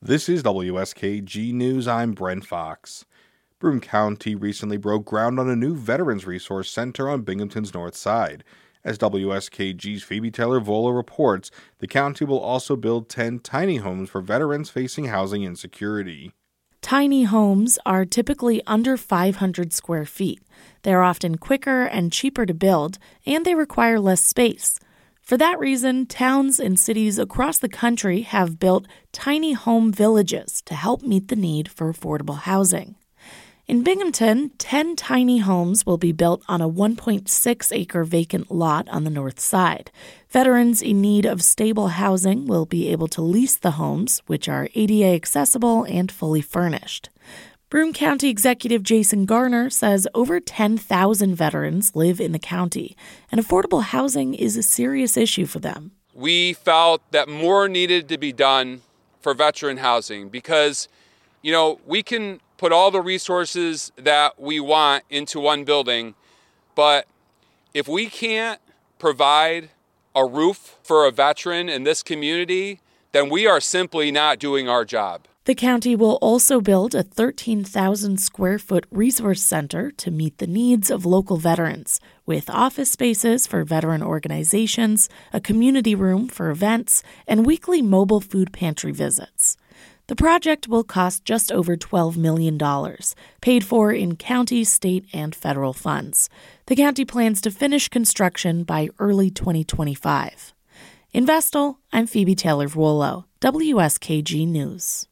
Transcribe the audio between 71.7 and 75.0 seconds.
this community, then we are simply not doing our